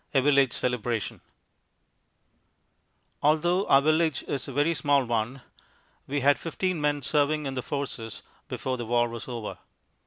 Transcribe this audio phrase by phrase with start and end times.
[0.15, 1.21] A Village Celebration
[3.21, 5.41] Although our village is a very small one,
[6.07, 9.59] we had fifteen men serving in the Forces before the war was over.